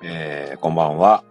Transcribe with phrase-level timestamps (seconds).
[0.00, 1.24] えー、こんばんは。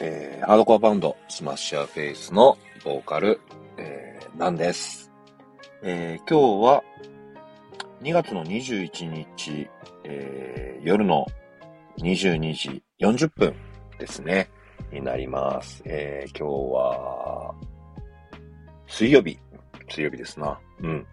[0.00, 3.38] えー、ハードコアバンド、 SMASH YOUR FACE のボーカル、
[3.76, 5.12] えー、ナンです。
[5.82, 6.82] えー、今日は、
[8.00, 9.68] 2月の21日、
[10.04, 11.26] えー、夜の
[11.98, 13.54] 22時40分
[13.98, 14.48] ですね、
[14.90, 15.82] になります。
[15.84, 17.54] えー、今日は、
[18.86, 19.38] 水曜日、
[19.90, 20.58] 水曜日ですな。
[20.80, 21.06] うん。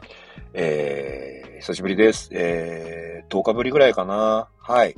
[0.53, 2.29] えー、久しぶりです。
[2.31, 4.47] えー、10日ぶりぐらいかな。
[4.57, 4.95] はい。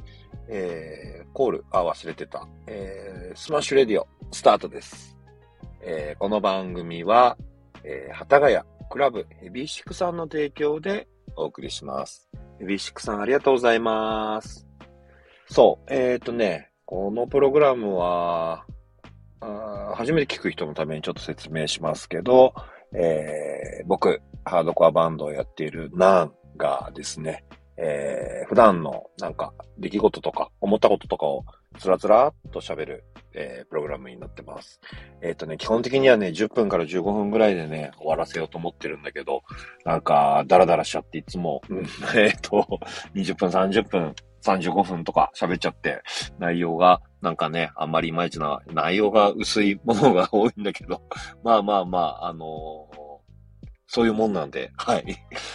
[0.50, 2.48] えー、コール、あ、忘れてた。
[2.68, 5.18] えー、 Smash Radio、スタートです。
[5.82, 7.38] えー、この番組は、
[7.84, 12.30] えー、幡ヶ谷クラブ Heavy Sick さんの提供でお送りします。
[12.60, 14.68] Heavy Sick さんありがとうございます。
[15.50, 18.66] そう、えっ、ー、とね、このプログラムは、
[19.40, 22.54] あ初めて聞く人のためにちょっと説明しますけど、
[22.94, 27.44] えー、僕、ハードコアバンドをやっているナンがですね、
[27.78, 31.46] えー、普段のなんか出来事とか思ったこととかを
[31.78, 34.80] つらつらっと喋る、えー、プログラムになってます。
[35.22, 39.44] えっ、ー、とね、基本的にはね、10分から15分ぐらいでね、終わらせようと思ってるんだけど、
[39.86, 41.86] なんか、ダラダラしちゃっていつも、うん、
[42.18, 42.68] えっと、
[43.14, 46.02] 20分、30分、35分とか喋っちゃって、
[46.40, 51.02] 内容が、なんかね、あんまりいまいちな、内容が薄いものが多いんだけど、
[51.44, 52.98] まあまあまあ、あのー、
[53.88, 55.06] そういうもんなんで、はい。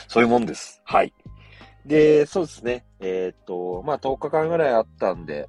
[0.09, 0.81] そういうもんです。
[0.85, 1.13] はい。
[1.87, 2.85] で、そうですね。
[3.01, 5.49] えっ、と、まあ、10日間ぐらいあったんで、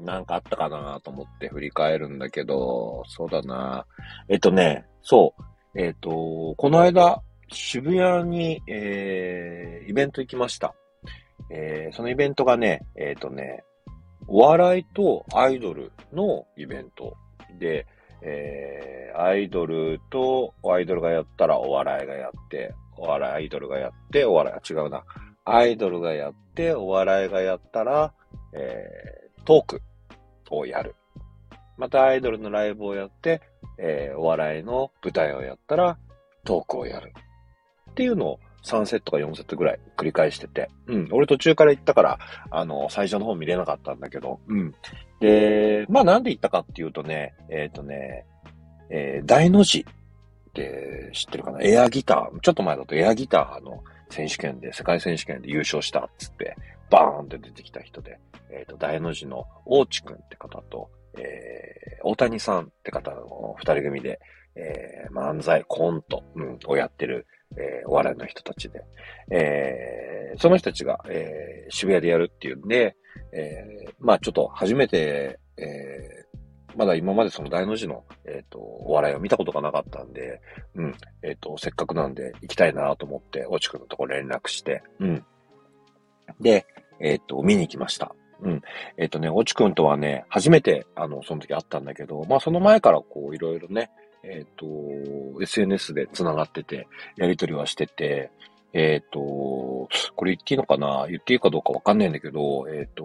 [0.00, 3.86] なんかあったかなと思って振り返るんだけど、そうだな。
[4.28, 5.34] えっ、とね、そ
[5.74, 5.80] う。
[5.80, 10.74] えっ、と、この間、渋谷に、えー、イベント行きました。
[11.50, 13.64] えー、そのイベントがね、えっ、とね、
[14.28, 17.16] お笑いとアイドルのイベント
[17.58, 17.86] で、
[18.22, 25.04] えー、アイドルと、アイドルがやったらお笑いがやって、お笑いアイドルがやって、お笑い、違うな。
[25.44, 28.12] アイドルがやって、お笑いがやったら、
[28.52, 29.82] えー、トーク
[30.50, 30.94] をやる。
[31.76, 33.40] またアイドルのライブをやって、
[33.78, 35.98] えー、お笑いの舞台をやったら、
[36.44, 37.12] トークをやる。
[37.90, 40.68] っていうのを3セットか4セットぐらい繰り返してて。
[40.86, 41.08] うん。
[41.12, 42.18] 俺途中から行ったから、
[42.50, 44.40] あの、最初の方見れなかったんだけど。
[44.46, 44.74] うん。
[45.20, 48.26] で、まあなんで行ったかっていうとね、えっ、ー、とね、
[48.90, 49.86] えー、大の字
[50.52, 51.62] って知ってるかな？
[51.62, 56.54] エアギター、ちょっと前だとエアギターの選手権で、世界選手権で優勝したっつって、
[56.90, 58.18] バーンって出てきた人で、
[58.50, 64.20] えっ、ー、と、大の字の大地くんって方と、えー、大谷さんって方の二人組で、
[64.54, 67.26] えー、漫才、コント、うん、をやってる、
[67.56, 68.82] えー、お笑いの人たちで、
[69.30, 72.96] えー、その人たちが、えー、渋谷でやるっていうんで、
[73.32, 76.38] えー、まあちょっと初めて、えー、
[76.76, 80.40] まだ今までその大の字の、えっ、ー、と、お笑いを見たことがなかったんで、
[80.74, 85.24] うん、えっ、ー、と、せっかくなんで行きたいなと思って、おちくんのとこ連絡して、うん。
[86.40, 86.66] で、
[87.00, 88.14] えっ、ー、と、見に行きました。
[88.40, 88.62] うん。
[88.96, 93.90] えっ、とね、おちくんとはね、初めて、あの、その時会ったんだけど、まあその前からこう、いろいろね、
[94.24, 94.66] えっ、と、
[95.40, 98.30] SNS で繋がってて、やりとりはしてて、
[98.72, 99.20] えっ、と、
[100.16, 101.06] これ言っていいのかな？
[101.08, 103.04] 言っていいかどうかわかんないんだけど、えっ、と、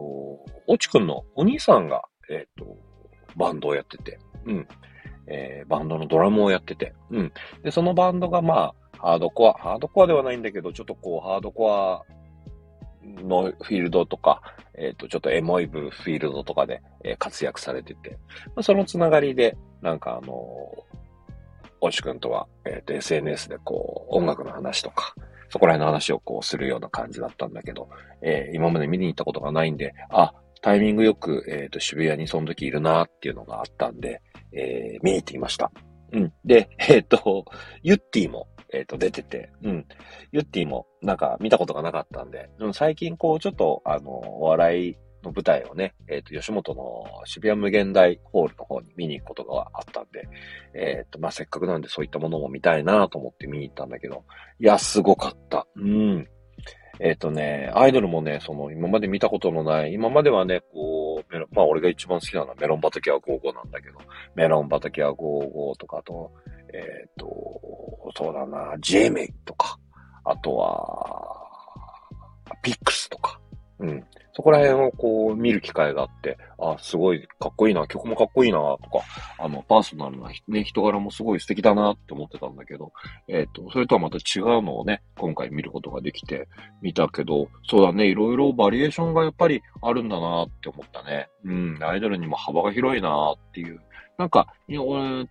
[0.66, 2.78] おちくんのお兄さんが、えっ、と、
[3.38, 4.68] バンドをやってて、うん。
[5.28, 7.34] えー、バンドのドラムをやってて、うん。
[7.64, 12.04] で、そのバンドがまあ、ハードコア、ハードコアではないんだけど、ちょっとこう、ハードコア
[13.04, 14.42] のフィールドとか、
[14.76, 20.34] えっ、ー、と、ちょっとエモいブフィールドとかで、えー、活躍されてて、まあ、そのつながりで、なんかあの
[21.82, 25.14] おしくんとは、えっ、ー、と、SNS でこう、音楽の話とか、
[25.50, 27.90] そこら辺の話をこうするような感じだったんだけど、
[28.22, 30.34] えー、今まで見に行ったことがないんで、あ、
[30.68, 35.72] タイミングよく、えっ、ー、と、渋谷にその時いるなっていうのがあったんで、えー、見に行ってきました。
[36.12, 36.34] うん。
[36.44, 37.46] で、えっ、ー、と、
[37.84, 39.86] ユッティも、えっ、ー、と、出てて、うん。
[40.34, 50.28] ユッティも、なんか見たことがなかったんで、うん、最近こう、ちょっと、あの、お笑いの舞台をね、えっ、と、吉本の渋谷無限大ホールの方に見に行くことがあったんで、
[50.74, 54.26] えっ、と、まあ、せっかくなんでそういったものも見たいなと思って見に行ったんだけど、
[54.60, 55.66] いや、すごかった。
[55.78, 56.28] うん。
[57.00, 64.00] えっ、ー、とね、アイドルもね、その、今まで見たことのない、今まではね、こう、メロ、まあ俺が一番好きなのはメロン畑は55なんだけど、
[64.36, 66.32] メロン畑は55とかと、
[66.74, 67.28] えっ、ー、と、
[68.16, 69.78] そうだな、ジェメイとか、
[70.24, 71.17] あとは、
[74.38, 79.04] そこら辺をこう見る機会があって、あ、すごいかっこいいな、曲もかっこいいな、とか、
[79.40, 82.94] あの、パーソナルな、ね、人柄もすごい素敵だなって思ってたんだけど、
[83.28, 86.48] えっ、ー、と、それとはまた違うのをね、今回見ることができて、
[86.84, 91.30] 見たけど、そうだね、いろいろバリエーションがやっぱりあるんだなって思ったね。
[91.44, 93.82] うん、アイドルにも幅が広いなっていう。
[94.18, 94.76] なんか、え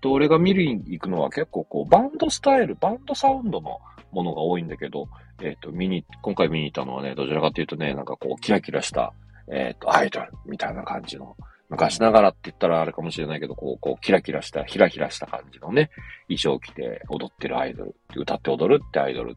[0.01, 3.81] と俺が見るに行くのは結構こう、バンドスタイル、バンドサウンドの
[4.13, 5.09] ものが多いんだけど、
[5.43, 9.13] えっ、と、見に、今回見に行ったのはね、どちらかというとね、なんかこう、キラキラした、
[9.53, 11.37] えっ、と、アイドルみたいな感じの、
[11.69, 15.91] 昔ながらって言ったらあれかもしれないけど、こう、こう、キラキラした、ひらひらした感じのね、
[16.29, 19.37] 衣装着て踊ってるアイドル、歌って踊るってアイドル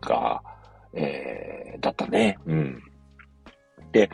[0.00, 0.42] が、
[0.94, 2.38] えー、だったね。
[2.46, 2.82] うん。
[3.92, 4.10] で、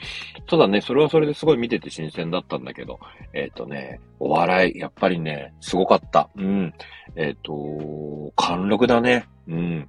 [0.47, 2.99] ただね、それはそれですごい見てて新鮮だったんだけど、
[3.33, 6.31] えっ、ー、とね、お笑い、やっぱりね、すごかった。
[6.37, 6.73] うん。
[7.17, 9.27] えっ、ー、と、貫禄だね。
[9.49, 9.89] うん。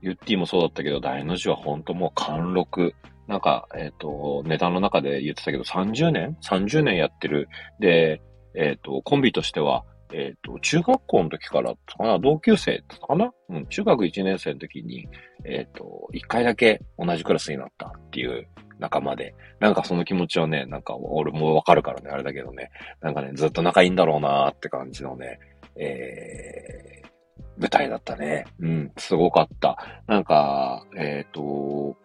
[0.00, 2.94] ユッティもそうだったけど、大の字は本当もう貫禄。
[3.26, 7.48] なんか、えっ、ー、と、ネタの中で言ってたけど、30年 ?30 年やってる。
[7.80, 8.20] で、
[8.54, 13.32] えっ、と、コンビとしては、えっ、と、中学校の時からかな、同級生かな？
[13.48, 15.08] うん、中学1年生の時に、
[15.44, 18.46] えっ、と、1回だけ同じクラスになったっていう
[18.78, 25.38] 仲間で、なんかその気持ちはね、なんか俺もわかるからね、あれだけどね、なんかね、ずっと仲いいんだろうなーって感じのね、
[25.76, 28.44] えー、舞台だったね。
[28.60, 30.02] うん、すごかった。
[30.06, 31.96] なんか、えっ、ー、と、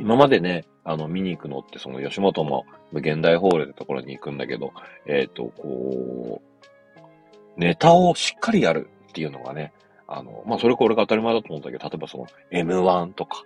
[0.00, 4.72] 今までね、あの、見に行くのって、その吉本の無限大ホールってところに行くんだけど、
[5.06, 9.72] えっ、ー、と、こう、ネタをしっかりやるっていうのがね、
[10.06, 13.42] あの、まあ、それこれが当たり前だと思うんだけど、例えばその M1 とか、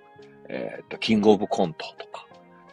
[0.49, 2.27] えっ、と、キングオブコントとか、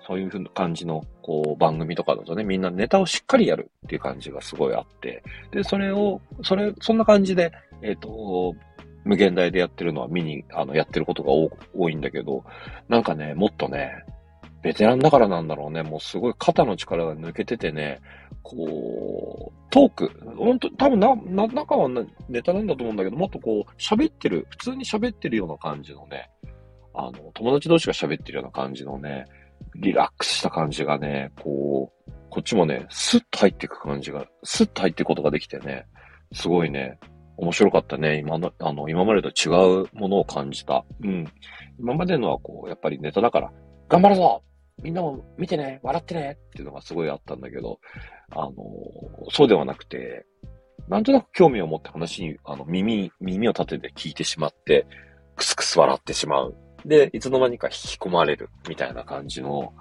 [0.07, 7.51] そういうふうな感じの、こう、番組とかだとね、みんなネタをしっかりやるっていう感じがすごいあって、で、それを、それ、そんな感じで、
[7.81, 8.55] えっ、と、
[9.03, 12.43] 無限大でやってるのは見に、あの、やってることが多いんだけど、
[12.89, 14.03] なんかね、もっとね、
[14.65, 18.01] ベテランだからなんだろうね、もうすごい肩の力が抜けててね、
[18.41, 21.87] こう、トーク、本当多分な、な、中は
[22.29, 26.31] ネタなんだと思うんだけど、もっとこう、喋ってる、普通に喋ってるような感じのね、
[26.97, 29.25] あの、友達同士が喋ってるような感じのね、
[29.75, 35.85] リラックスした感じがね、こう、こっちもね、スッと入っていく感じが、スッと入っていくことができてね、
[36.33, 36.99] すごいね、
[37.37, 38.19] 面白かったね。
[38.19, 39.49] 今の、あの、今までと違
[39.83, 40.85] うものを感じた。
[41.01, 41.25] うん。
[41.79, 43.51] 今までのはこう、やっぱりネタだから、
[43.89, 44.41] 頑張るぞ
[44.81, 47.79] みんなも見てね笑ってねっていうのがすごいあったんだけど、
[48.31, 48.53] あの、
[49.31, 50.25] そうではなくて、
[50.89, 54.85] なんとなく興味を持って話に、あの、耳、耳を立てて聞いてしまって、
[55.35, 56.55] くすくす笑ってしまう。
[56.85, 59.73] で、いつの間にか引き込まれるみたいな感じの、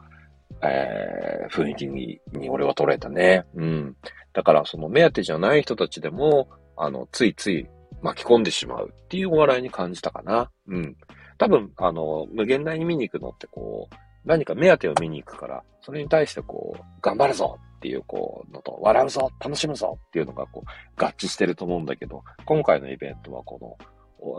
[0.63, 3.45] えー、雰囲気に、に俺は捉えたね。
[3.55, 3.97] うん。
[4.33, 7.67] だから、その目当てじゃない人たちでも、あの、ついつい
[8.03, 10.51] 巻き込んでしまうっていうお笑いに感じたかな。
[10.67, 10.97] うん。
[11.39, 23.89] 多分、あの、無限大に見に行くのってこう、何か目当てを見に行くから、それに対してこう、頑張るぞっていうこう、のと、笑うぞ楽しむぞっていうのがこう、合致してると思うんだけど、今回のイベントはこの、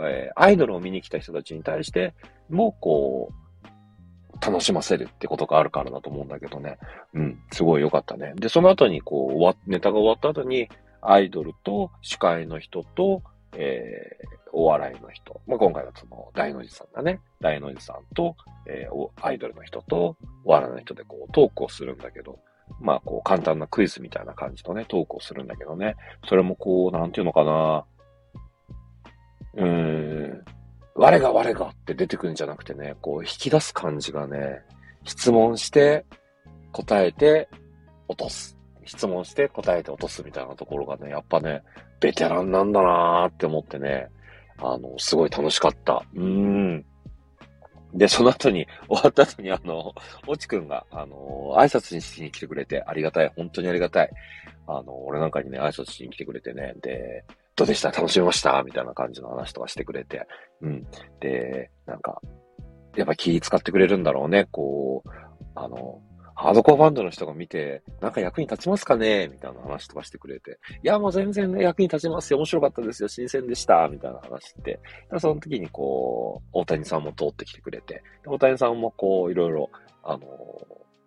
[0.03, 2.13] え、アイドルを見に来た人たちに対して
[2.49, 6.77] も、こう、楽しませるってことがあるからだと思うんだけどね。
[7.13, 8.33] うん、すごい良かったね。
[8.35, 10.69] で、その後に、こう、終わ、ネタが終わった後に、
[11.01, 13.21] アイドルと司会の人と、
[13.53, 15.41] えー、お笑いの人。
[15.47, 17.21] まあ、今回はその、大の字さんだね。
[17.39, 18.35] 大の字さんと、
[18.67, 22.39] えー、アイドルの人と、お笑いの人でこう、トークをするんだけど、
[22.81, 25.95] まあ、こう、簡単なクイズみたいな感じのね、トークをするんだけどね。
[26.27, 27.85] それもこう、なんていうのかな。
[29.55, 30.43] うん、
[30.95, 34.61] 我が我がって出てくるんじゃなくてね、こう引き出す感じがね、
[35.03, 36.05] 質問して
[36.71, 37.49] 答えて
[38.07, 38.57] 落とす。
[38.85, 41.63] 質問して答えて落とすみたいなところがね、やっぱね、
[41.99, 44.09] ベテランなんだなーって思ってね、
[44.57, 46.03] あの、すごい楽しかった。
[46.13, 46.85] うーん。
[47.93, 49.93] で、その後に、終わった後にあの、
[50.27, 53.31] おちくんが、あの、挨拶にしに来てくれてありがたい。
[53.35, 54.09] 本当にありがたい。
[54.67, 56.73] あの、俺なんかにね、挨拶しに来てくれてね。
[56.81, 57.23] で、
[57.55, 57.91] どうでした？
[57.91, 58.61] 楽しみました？
[58.63, 60.27] みたいな感じの話とかしてくれて。
[60.61, 60.85] うん。
[61.21, 62.21] で、なんか、
[62.95, 64.47] やっぱ気使ってくれるんだろうね。
[64.51, 65.09] こう、
[65.55, 66.01] あの、
[66.37, 69.29] ハードコアバンドの人が見て、なんか役に立ちますかね？
[69.29, 70.59] みたいな話とかしてくれて。
[70.83, 72.39] いや、もう全然ね、役に立ちますよ。
[72.39, 73.07] 面白かったですよ。
[73.07, 73.87] 新鮮でした。
[73.87, 74.79] みたいな話して。
[75.17, 78.03] その時にこう、大谷さんも通ってきてくれて。
[78.25, 79.69] 大谷さんもこう、いろいろ、
[80.03, 80.19] あの、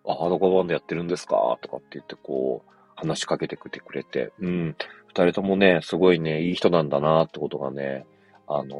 [0.03, 1.59] ハードコアバンドやってるんですか？
[1.61, 4.31] とかって言って、こう、話しかけてくれて。
[4.39, 4.75] うん。
[5.07, 8.05] 二人ともね、すごいね、いい人なんだなってことがね、
[8.47, 8.75] あの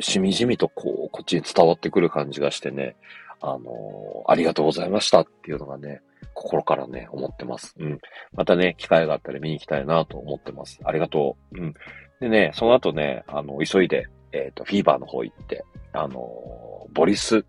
[0.00, 2.96] ー、しみじみとこう、こっちに伝わってくる感じがしてね、
[3.40, 6.02] あのー、ありがとうございましたっていうのがね、
[6.34, 7.74] 心からね、思ってます。
[7.78, 8.00] うん。
[8.32, 10.80] またね、機会があったら見に行きたいなと思ってます。
[10.84, 11.60] ありがとう。
[11.60, 11.74] うん。
[12.20, 17.44] でね、その後ね、あの、急いで、えっ、ー、と、フィーバーの方行って、あの、ボリス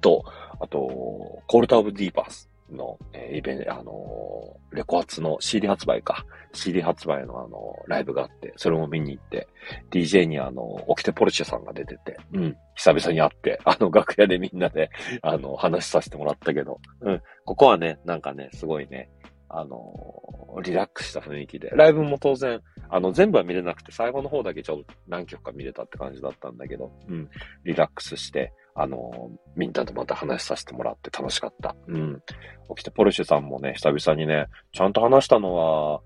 [0.00, 0.24] と、
[0.60, 6.24] あと、コールタオブディーパースの、えー、イベント、あのー、レコ発の CD 発売か。
[6.52, 9.48] CD 発売のあのー、ライブがあって、それも見に行って、
[9.90, 14.90] DJ にあの、オキテポルシェさんが出てて、うん、久々に会って、あの、楽屋でみんなで、
[15.22, 19.10] あの、話させてもらったけど、うん、ここはね、なんかね、すごいね、
[19.48, 19.80] あの、
[20.62, 27.28] リラックスした雰囲気で、ライブも当然、あの、全部は見れなくて、最後の方だけちょっと何曲か見れたって感じだったんだけど、うん、
[27.64, 31.76] リラックスして、あの、みんなとまた話させてもらって楽しかった。
[31.86, 32.22] うん。
[32.76, 36.00] 起きてポルシェさんもね、久々にね、ちゃんと話したのは、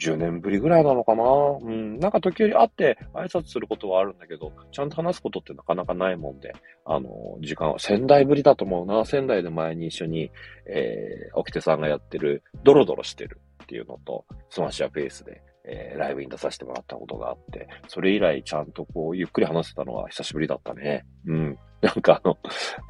[0.00, 1.22] 10年ぶりぐらいなのかな
[1.60, 1.98] うん。
[1.98, 6.52] なんか時折会って挨拶することはあるんだけど、ちゃんと話すことってなかなかないもんで、
[6.86, 7.10] あの、
[7.40, 9.04] 時間は仙台ぶりだと思うな。
[9.04, 10.30] 仙台で前に一緒に、
[10.66, 21.06] えー、沖手さんがやってる、ドロドロしてるっていうのと、スマッシュアペースで、えー、ライブに出させてもらったことがあって、それ以来ちゃんとこう、ゆっくり話せたのは久しぶりだったね。
[21.26, 21.58] うん。
[21.80, 22.36] なんかあの、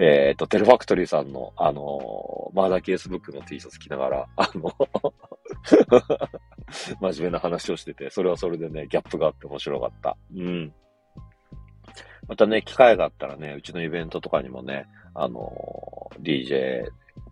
[0.01, 4.75] えっ、ー、と、テルファクトリーさんの、あの、マーダーケースブックの T シャツ着ながら、あの
[7.13, 10.17] 真面目な話をしてて、それはそれでね、ギャップがあって面白かった。
[10.35, 10.73] うん。
[12.27, 16.85] またね、機会があったらね、うちのイベントとかにもね、あの、DJ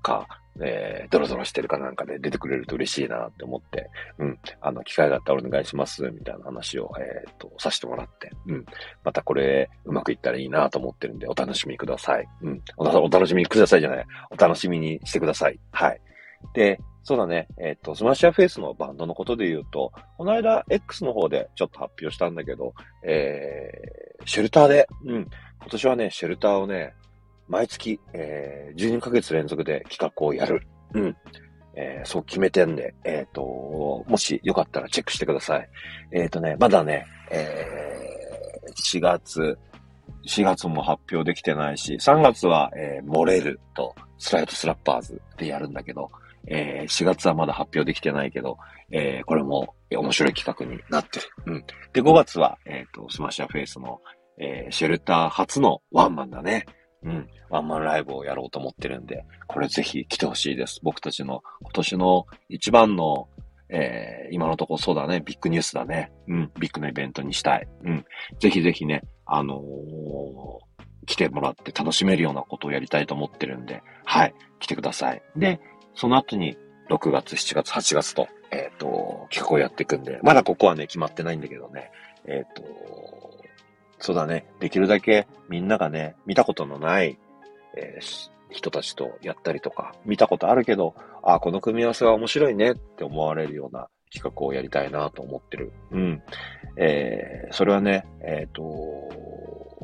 [0.02, 0.28] か、
[0.60, 8.66] えー、ドロドロしてるかなんかで出てくれると嬉しいなって思って、うん、あの、機会があったらお願いします、みたいな話を、えっ、ー、と、させてもらって、うん、
[9.04, 12.26] またこれ、うまくいったらいいなと思ってるんで、お楽しみください。
[12.42, 15.58] うん、お楽しみくださいじゃない、お楽しみにしてください。
[15.72, 16.00] はい。
[16.54, 17.48] で、そうだね。
[17.58, 25.28] えっ、ー、と、 SMASH YOUR FACE のバンドのことで言うと、この間 X の方でちょっと発表したんだけど、えー、シェルターで、うん、
[25.60, 26.94] 今年はね、シェルターをね、
[27.48, 30.66] 毎月、えー、12ヶ月連続で企画をやる。
[30.94, 31.16] うん。
[31.74, 35.68] えー、そう決めてんで、えっ、ー、と、もしよかったらチェックしてください。
[36.12, 39.58] えっ、ー、とね、まだね、えー、4月、
[40.26, 46.10] 4月も発表できてないし、3月は、えー、モレルと SLIGHT SLAPPERS でやるんだけど、
[46.48, 48.58] えー、4月はまだ発表できてないけど、
[48.90, 51.26] えー、これも面白い企画になってる。
[51.46, 51.64] うん。
[51.92, 54.00] で、5月は、えっ、ー、と、 SMASH YOUR FACE の、
[54.38, 56.64] えー、シェルター初のワンマンだね。
[57.08, 57.28] うん。
[57.48, 60.80] ワンマンライブをやろうと思ってるんで、これぜひ来てほしいです。
[60.82, 63.28] 僕たちの今年の一番の、
[63.70, 66.12] えー、今のところそうだね、ビッグニュースだね。
[66.28, 66.50] うん。
[66.58, 67.66] ビッグなイベントにしたい。
[67.84, 68.04] うん。
[68.38, 74.34] ぜひぜひね、あのー、来てもらって楽しめるようなことをやりたいと思ってるんで、はい。
[74.60, 75.22] 来てください。
[75.36, 75.60] で、
[75.94, 76.56] その後に
[76.90, 81.90] 6月、7月、8月と、えっ、ー、と、企画をやっていくんで、まだここはね、決まってないんだけどね、
[82.26, 83.37] えっ、ー、と、
[83.98, 84.46] そうだね。
[84.60, 87.18] できるだけみんながね、見たことのない、
[87.76, 95.72] えー、人たちとやったりとか、見たことあるけど、ああ、この組み合わせは面白いねって思われるような企画をやりたいなと思ってる。
[95.90, 96.22] うん。
[96.76, 98.62] えー、それはね、えっ、ー、と、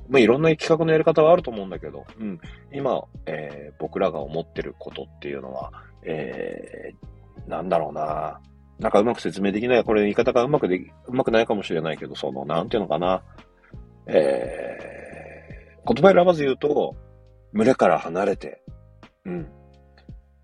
[0.08, 2.40] まあ、いろんな企画のやり方はあると思うんだけど、うん。
[2.72, 8.40] 今、えー、僕らが思ってることっていうのは、えー、なんだろうな。
[8.78, 9.84] なんかうまく説明できない。
[9.84, 13.22] これ言い方がうまくでき、うまくないかもしれないけど、その、なんていうのかな。
[14.06, 16.96] えー、言葉選ばず言うと、
[17.52, 18.62] 群れから離れて、
[19.24, 19.48] うん、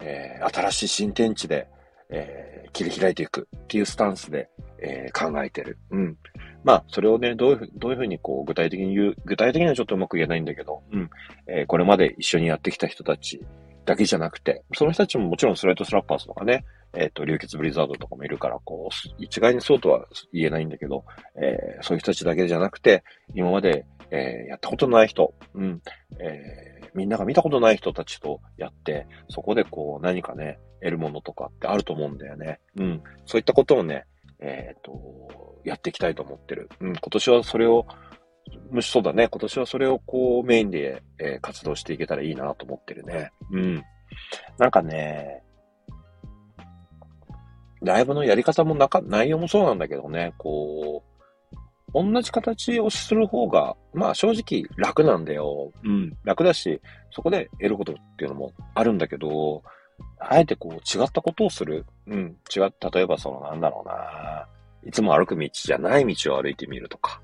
[0.00, 1.68] えー、新しい新天地で、
[2.08, 4.48] えー、切り開いていくっていうスタンスで、
[4.78, 5.78] えー、考えてる。
[5.90, 6.16] うん。
[6.64, 11.10] まあ、それをね、どういうふう、どういうふうにこう、具体的に言う、具体的にはちょっとうまく言えないんだけど、うん。
[11.46, 13.44] えー、これまで一緒にやってきた人たち
[13.84, 16.64] だけじゃなくて、その人たちももちろんスライトスラッパーズとかね、
[16.94, 21.04] えっ、ー、と、流血ブリザードとかもいるから、こう、一概にそうとは言えないんだけど、
[21.36, 23.04] えー、そういう人たちだけじゃなくて、
[23.34, 25.80] 今まで、えー、やったことない人、うん、
[26.18, 32.58] えー、みんなが見たことない人たちとやって、そこでこう、何かね、得るものとかってあると思うんだよね。
[32.76, 33.02] うん。
[33.26, 34.06] そういったことをね、
[34.40, 36.68] えっ、と、やっていきたいと思ってる。
[36.80, 37.86] うん、今年はそれを、
[38.70, 39.28] むしそうだね。
[39.28, 43.30] 今年はそれをこうメインで、えー、活動していけたらいいなと思ってるね。
[43.52, 43.84] うん。
[44.58, 45.42] なんかね、
[47.82, 51.10] ライブのやり方もなか、内容もそうなんだけどね、こう、
[51.92, 55.72] 同じ形をする方が、まあ正直楽なんだよ。
[55.82, 56.16] うん。
[56.24, 59.62] 楽だし、そこで得ることっていうのもあるんだけど、
[60.18, 61.84] あえてこう違ったことをする。
[62.06, 62.36] うん。
[62.54, 64.46] 違っ、例えばそのなんだろうな。
[64.86, 67.20] いつも歩く道じゃない道を歩いてみるとか。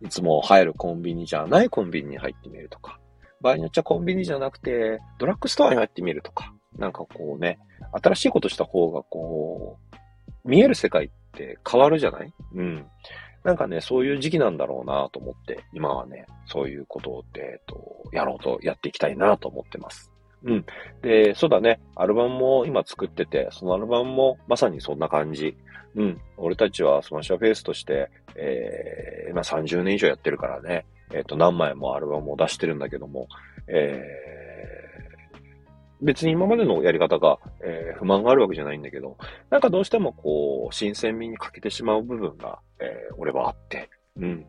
[0.00, 2.98] いつも入るコンビニじゃないコンビニに入ってみるとか。
[3.40, 6.52] 場合によっちゃコンビニじゃなくて、ドラッグストアに入ってみるとか。
[6.76, 7.58] なんかこうね、
[7.92, 9.87] 新しいことした方がこう、
[10.48, 12.32] 見える世界って変わるじゃない？
[12.54, 12.86] うん。
[13.44, 20.10] なんかね、そういう時期なんだろうなと思って、今はね、そういうことを、えっと、やろうとやっていきたいなと思ってます。
[20.42, 20.64] うん。
[21.02, 21.80] で、そうだね。
[21.94, 25.56] アルバムも今作ってて、そのアルバムもまさにそんな感じ。
[25.94, 26.20] うん。
[26.36, 30.86] 俺たちは SMASH YOUR FACE として、えー、今30年以上やってるからね。
[31.12, 33.28] えっ、ー、と、何枚もアルバムを出してるんだけども、
[33.66, 34.37] えー、
[36.00, 39.16] 別に今までのやり方が、えー、不満があるわけじゃないんだけど、
[39.50, 44.46] なんかどうしてもこう、新鮮味に欠けてしまう部分が、えー、俺はあって、うん。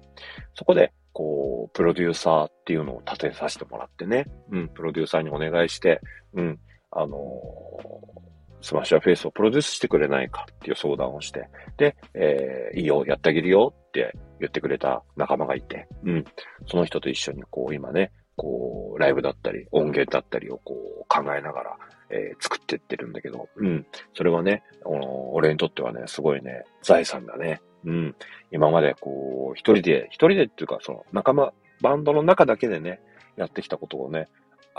[0.56, 6.02] そこで、こう、プロデューサーっていうのを立てさせてもらってね、うん、プロデューサーにお願いして、
[6.34, 6.60] うん、
[6.92, 8.30] あのー、
[8.62, 16.26] SMASH YOUR FACE をプロデュースしてくれないかっていう相談をして、で、えー、いいよ、やってあげるよって言ってくれた仲間がいて、うん。
[16.68, 21.78] その人と一緒にこう今ね、こう、ライブだったり、音源だったりをこう考えながら、
[22.10, 23.86] えー、作ってってるんだけど、うん。
[24.14, 27.60] それはね、俺にとってはね、すごいね、財産だね。
[27.84, 28.16] うん。
[28.52, 33.02] 今までこう、一人で、一人でっていうか、その仲間、バンドの中だけでね、
[33.36, 34.30] やってきたことをね、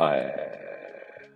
[0.00, 1.30] えー、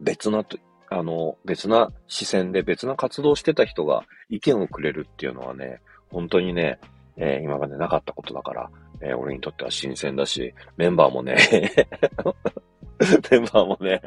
[0.00, 0.46] 別な、
[0.88, 6.78] あの、別な視線で別な活動してた人が意見をくれるっていうのはね、本当にね、
[7.18, 8.70] えー、今までなかったことだから、
[9.02, 11.36] えー、俺にとっては新鮮だし、メンバーもね
[13.30, 14.00] メンバーもね、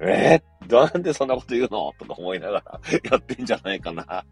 [0.00, 1.92] えー、なんでそんなこと言うの？
[1.98, 4.24] とか思いながらやってんじゃないかな。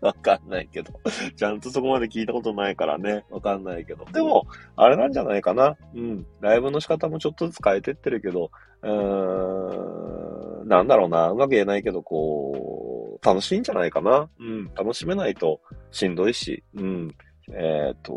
[0.00, 0.92] わかんないけど。
[1.36, 3.24] ちゃんとそこまで聞いたことないからね。
[3.30, 4.04] わかんないけど。
[4.12, 4.46] でも、
[4.76, 5.76] あれなんじゃないかな。
[5.94, 6.26] うん。
[6.40, 8.50] ライブの仕方もちょっとずつ変えてってるけど、
[8.82, 11.30] うーん、なんだろうな。
[11.30, 14.28] うまく言えないけど、こう、楽しいんじゃないかな。
[14.38, 14.66] うん。
[14.74, 15.60] 楽しめないと
[15.90, 17.14] しんどいし、うん。
[17.52, 18.16] えっ、ー、と、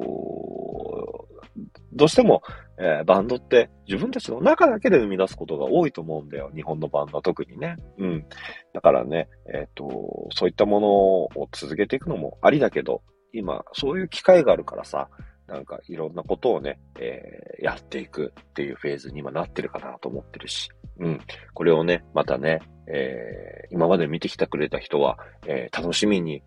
[1.95, 2.43] どうしても、
[2.77, 6.51] えー、バンドって自分たちの中だけで生み出すことが多いと思うんだよ。
[6.53, 7.77] 日本のバンドは特にね。
[7.97, 8.25] うん。
[8.73, 15.07] だからね、えっ、ー、と、そういったものを続けていくのもありだけど、今、そういう機会があるからさ、
[15.47, 21.21] なんかいろんなことをね、えー、やっていくっていうフェーズに今なってるかなと思ってるし、うん。
[21.53, 26.43] これをね、またね、えー、今まで見てきてくれた人は、えー、楽しみに、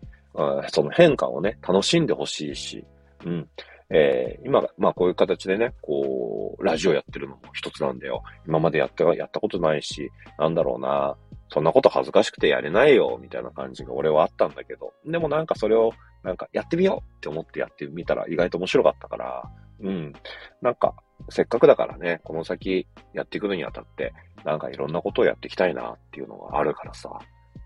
[0.69, 2.85] その変化をね、楽しんでほしいし、
[3.25, 3.49] うん。
[3.91, 8.23] えー、今、まあこういう形でね、こう、ラジオやってるのも一つなんだよ。
[8.47, 11.17] 今までやった、やったことないし、なんだろうな、
[11.49, 15.91] そんなこと恥ずかしくてやれないよ、みたいな感じが俺はあったんだけど、でもなんかそれを、
[16.23, 19.43] なんかやってみようって思ってやってみたら意外と面白かったから、
[19.81, 20.13] うん。
[20.61, 20.95] なんか、
[21.29, 24.13] せっかくだからね、この先やっていくのにあたって、
[24.45, 27.09] なんかいろんなことをやっていきたいなっていうのがあるからさ、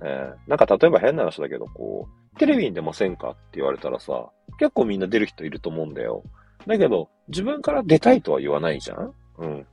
[0.04, 6.24] えー、なんか例えば変な話だけど、こう、テレビに出ませんかって言われたらさ、結構みんな出る人いると思うんだよ。
[6.66, 9.68] だけど、自分から出たいとは言わないじゃんうん。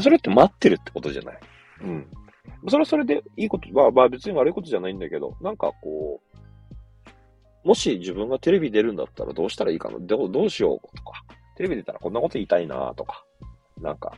[0.00, 1.38] それって待ってるってことじゃない
[1.82, 2.06] うん。
[2.68, 6.20] それはそれでいいこと、まあまあ別に悪いことじゃないんだけど、なんかこ
[7.64, 9.98] う、もし自分がテレビ出るんだったらどうしたらいいかな？
[10.00, 11.24] どうどうしようとか、
[11.56, 13.24] テレビ出たらこんなこと言いたいなとか、
[13.80, 14.12] なんか、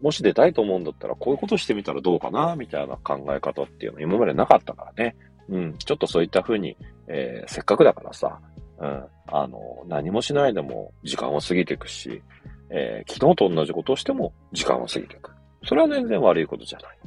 [0.00, 5.16] もし出たいと思うんだったら、こういうことしてみたらどうかな、みたいな考え方っていうのは今までなかったからね。
[5.48, 8.40] うん、ちょっとそういった風に、えー、せっかくだからさ、
[8.78, 12.22] うん、あの、何もしないでも時間は過ぎていくし、
[12.70, 15.30] えー、昨日と同じことをしても時間は過ぎていく。
[15.64, 16.98] それは全然悪いことじゃない。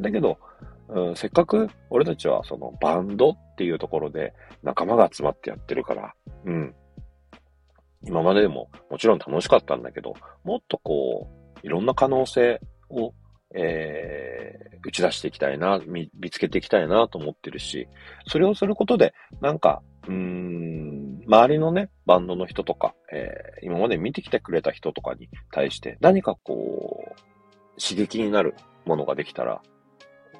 [0.00, 0.38] だけど、
[0.88, 4.32] うん、せっかく俺たちはそのバンドっていうところで
[4.62, 6.74] 仲間が集まってやってるから、うん。
[8.04, 13.12] 今まででももちろん楽しかったんだけど、もっとこう、いろんな可能性を、
[13.54, 17.88] えー、打ち出していきたいな、見、つけていきたいなと思ってるし、
[18.26, 29.62] それをすることで、なんか、うーん、周りのね、バンドの人とか、えー、今まで見てきてくれた人とかに対して、何かこう、刺激になるものができたら、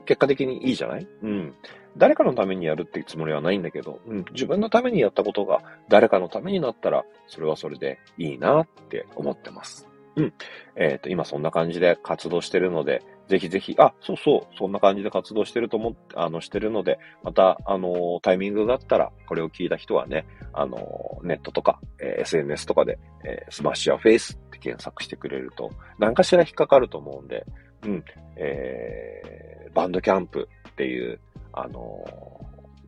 [0.07, 1.07] 結果的にいいじゃない？
[1.23, 1.55] うん。
[1.99, 9.88] 誰かのためにやるっていうつもりはないんだけど、うん、自分のためにやったことが誰かのためになったら、それはそれでいいなって思ってます。
[10.19, 10.33] うん。
[10.77, 27.45] えっ、ー、と、今そんな感じで活動してるので、ぜひぜひ、あ、そうそう、そんな感じで活動してると思って、あの、してるので、また、あの、タイミングがあったら、これを聞いた人はね、あの、ネットとか、えー、SNS とかで、え、 SMASH YOUR FACE って検索してくれると、何かしら引っかかると思うんで、
[27.85, 28.05] うん、
[28.37, 31.21] えー、バンドキャンプっていう、
[31.53, 32.05] あの、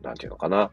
[0.01, 0.71] なんていうのかな、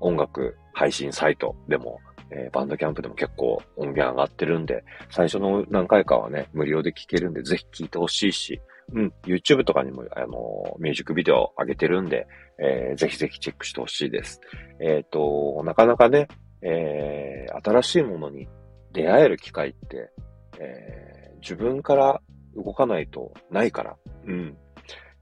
[0.00, 8.60] 音楽配信サイトでも、えー、バンドキャンプでも結構音源上がってるんで、最初の何回かはね、無料で聴けるんで、ぜひ聴いてほしいし、
[8.92, 12.26] うん、YouTube とかにも、あの、ミュージックビデオ上げてるんで、
[12.58, 14.40] えー、ぜひぜひチェックしてほしいです。
[14.80, 16.28] えっ、ー、と、なかなかね、
[16.62, 18.48] えー、新しいものに
[18.92, 20.10] 出会える機会って、
[20.58, 22.20] えー、自分から
[22.54, 24.56] 動かないとないから、うん。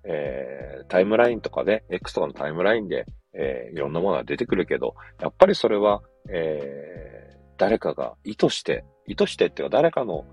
[0.07, 10.25] えー、タイムラインとかね、X とかのタイムラインで、えー、いろんなものが出てくるけど、やっぱりそれは、えー、誰かが意図して、意図してっていうか誰かの、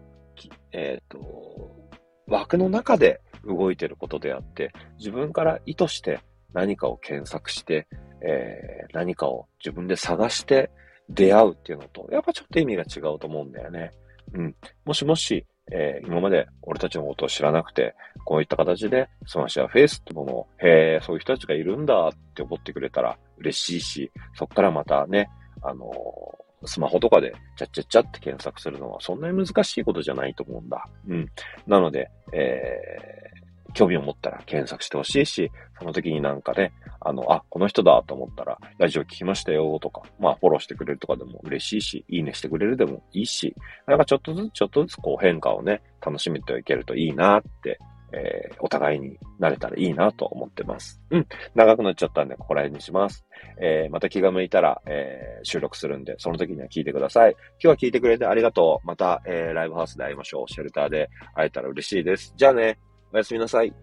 [0.71, 1.89] えっ、ー、と、
[2.27, 6.21] 枠の中で動いてることであって、自分から意図して
[6.53, 7.87] 何かを検索して、
[8.21, 10.69] えー、何かを自分で探して
[11.09, 13.91] 出会うっていうのと、やっぱちょっと意味が違うと思うんだよね。
[14.33, 14.55] うん。
[14.85, 25.29] もしもし、えー、今まで俺たちのことを知らなくて、こういった形で SMASH YOUR FACE ってものを、へえ、そういう人たちがいるんだって思ってくれたら嬉しいし、そっからまたね、
[25.63, 30.85] あのー、スマホとかで、ちゃっちゃっちゃって検索するのは、そんなに難しいことじゃないと思うんだ。
[31.07, 31.27] うん。
[31.65, 33.30] なので、えー、
[33.73, 43.55] 興味を持ったら検索してほしいし、その時になんかね、あの、あ、この人だと思ったら、ラジオ聞きましたよとか、まあ、フォローしてくれるとかでも嬉しいし、いいねしてくれるでもいいし、
[43.87, 47.79] なんかちょっとずつちょっとずつこう変化をね、楽しめていけるといいなって
[48.13, 51.01] えー、お互いになれたらいいなと思ってます。
[51.11, 51.27] うん。
[51.55, 53.25] 長くなっちゃったんで、ここら辺にします。
[53.59, 57.31] えー、また気が向いたら、えー、収録するんで、その時には聞いてください。
[57.31, 58.87] 今日は聞いてくれてありがとう。
[58.87, 60.47] また、えー、ライブハウスで会いましょう。
[60.51, 62.33] シェルターで会えたら嬉しいです。
[62.35, 62.79] じゃあね、
[63.13, 63.73] おやすみなさい。